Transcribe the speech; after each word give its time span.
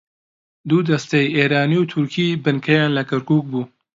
دوو 0.69 0.79
دەستەی 0.89 1.33
ئێرانی 1.35 1.77
و 1.81 1.89
تورکی 1.93 2.39
بنکەیان 2.43 2.91
لە 2.97 3.03
کەرکووک 3.09 3.45
بوو 3.51 3.63